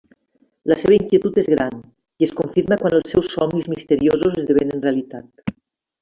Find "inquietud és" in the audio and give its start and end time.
0.99-1.49